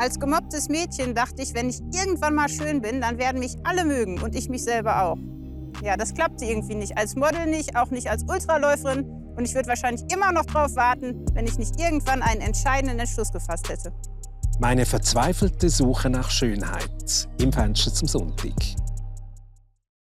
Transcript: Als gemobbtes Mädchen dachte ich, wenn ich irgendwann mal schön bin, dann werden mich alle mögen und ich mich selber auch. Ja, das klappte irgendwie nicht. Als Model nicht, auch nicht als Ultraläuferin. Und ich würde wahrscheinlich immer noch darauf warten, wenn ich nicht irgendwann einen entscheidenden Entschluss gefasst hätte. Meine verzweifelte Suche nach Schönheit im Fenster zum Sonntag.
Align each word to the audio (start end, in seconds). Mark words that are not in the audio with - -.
Als 0.00 0.18
gemobbtes 0.18 0.70
Mädchen 0.70 1.14
dachte 1.14 1.42
ich, 1.42 1.52
wenn 1.52 1.68
ich 1.68 1.78
irgendwann 1.92 2.34
mal 2.34 2.48
schön 2.48 2.80
bin, 2.80 3.02
dann 3.02 3.18
werden 3.18 3.38
mich 3.38 3.58
alle 3.64 3.84
mögen 3.84 4.18
und 4.22 4.34
ich 4.34 4.48
mich 4.48 4.64
selber 4.64 5.02
auch. 5.04 5.18
Ja, 5.82 5.98
das 5.98 6.14
klappte 6.14 6.46
irgendwie 6.46 6.74
nicht. 6.74 6.96
Als 6.96 7.16
Model 7.16 7.44
nicht, 7.44 7.76
auch 7.76 7.90
nicht 7.90 8.08
als 8.08 8.22
Ultraläuferin. 8.22 9.04
Und 9.36 9.44
ich 9.44 9.54
würde 9.54 9.68
wahrscheinlich 9.68 10.10
immer 10.10 10.32
noch 10.32 10.46
darauf 10.46 10.74
warten, 10.74 11.26
wenn 11.34 11.46
ich 11.46 11.58
nicht 11.58 11.78
irgendwann 11.78 12.22
einen 12.22 12.40
entscheidenden 12.40 12.98
Entschluss 12.98 13.30
gefasst 13.30 13.68
hätte. 13.68 13.92
Meine 14.58 14.86
verzweifelte 14.86 15.68
Suche 15.68 16.08
nach 16.08 16.30
Schönheit 16.30 17.28
im 17.38 17.52
Fenster 17.52 17.92
zum 17.92 18.08
Sonntag. 18.08 18.54